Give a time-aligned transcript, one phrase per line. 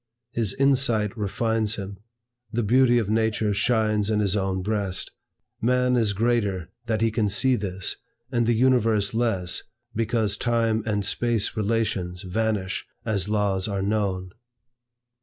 [0.31, 1.99] His insight refines him.
[2.51, 5.11] The beauty of nature shines in his own breast.
[5.61, 7.97] Man is greater that he can see this,
[8.31, 9.61] and the universe less,
[9.93, 14.31] because Time and Space relations vanish as laws are known.